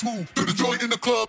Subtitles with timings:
[0.00, 1.28] smooth to the joint in the club.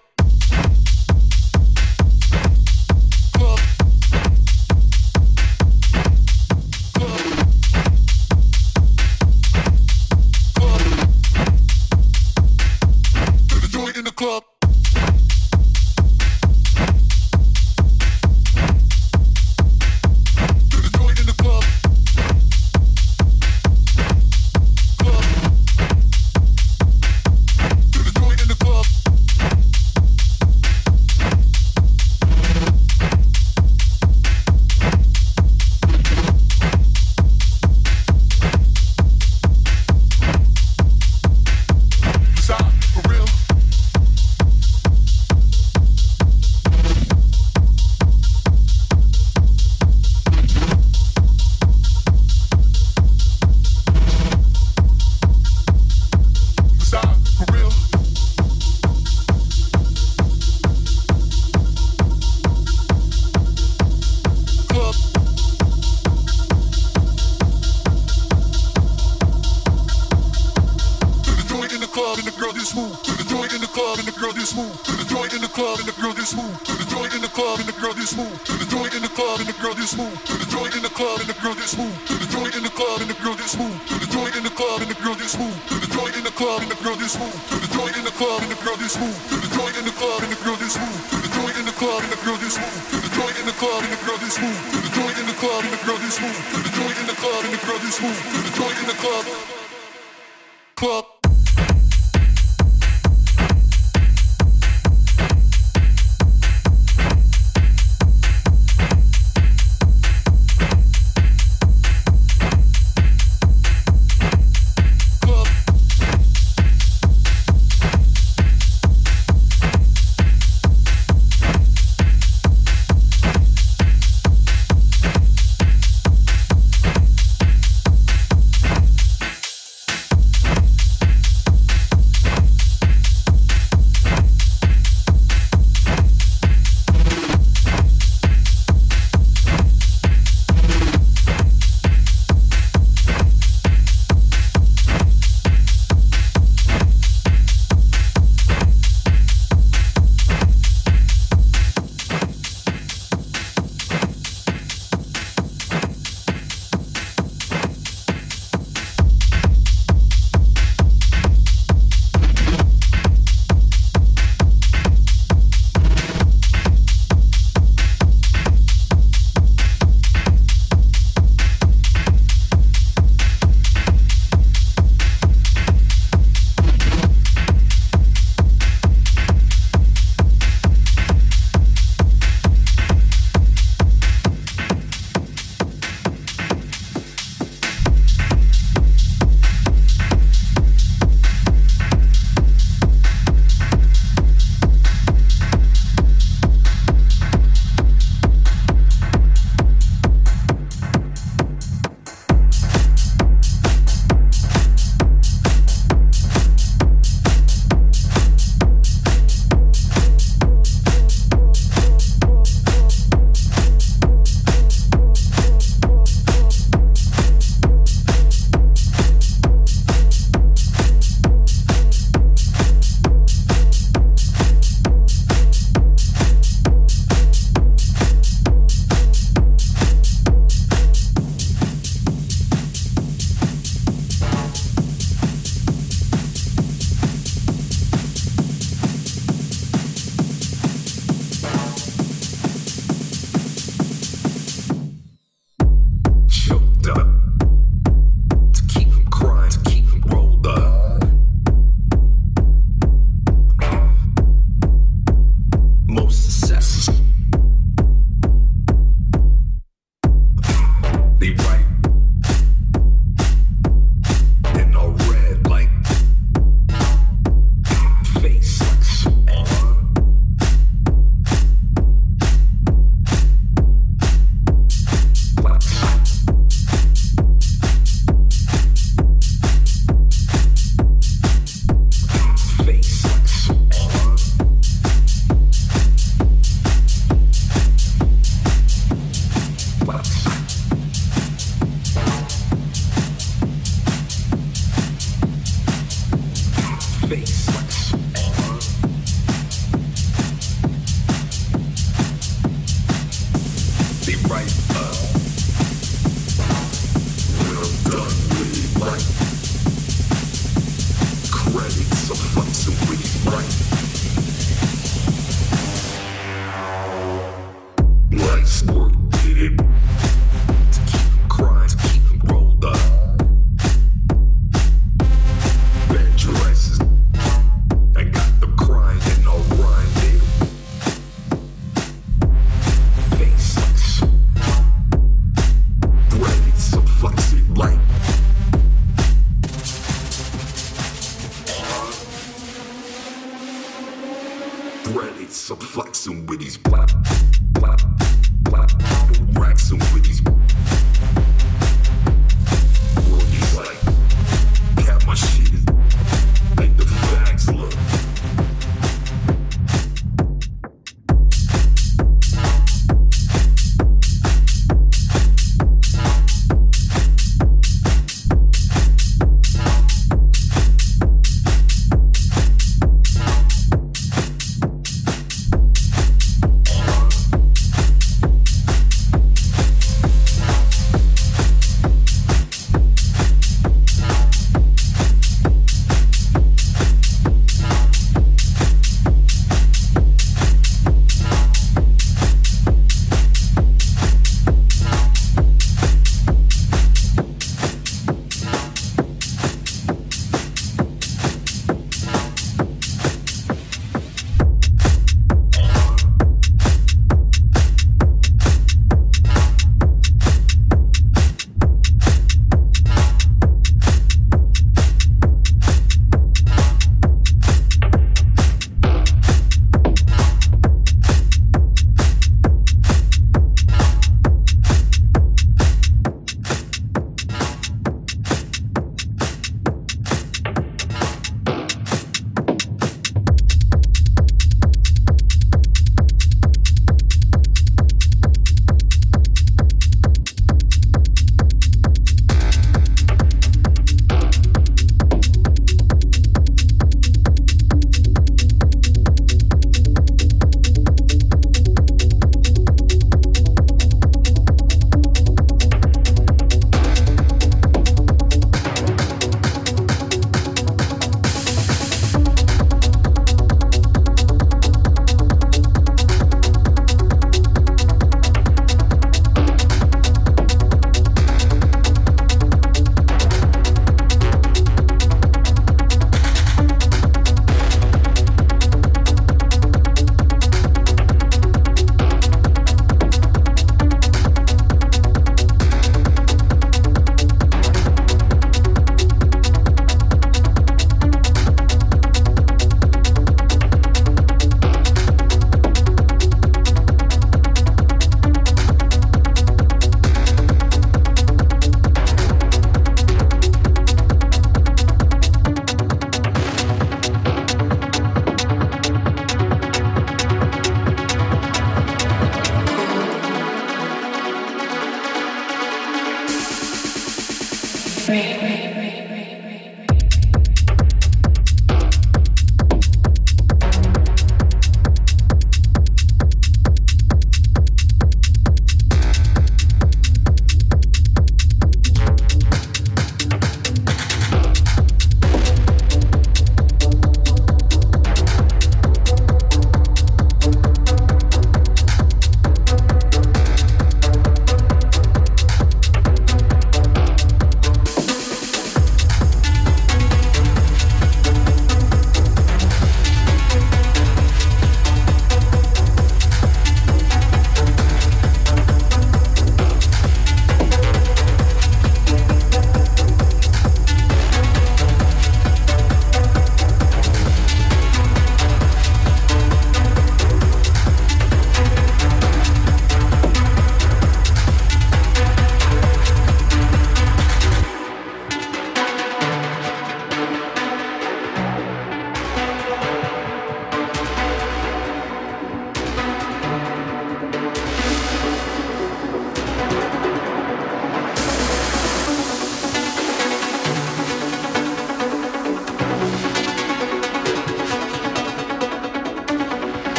[349.39, 350.21] Rap some with these